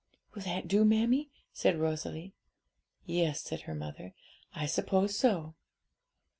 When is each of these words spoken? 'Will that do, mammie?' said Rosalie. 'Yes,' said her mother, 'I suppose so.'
'Will 0.33 0.41
that 0.41 0.67
do, 0.67 0.83
mammie?' 0.83 1.29
said 1.53 1.77
Rosalie. 1.77 2.33
'Yes,' 3.05 3.43
said 3.43 3.61
her 3.69 3.75
mother, 3.75 4.15
'I 4.55 4.65
suppose 4.65 5.15
so.' 5.15 5.53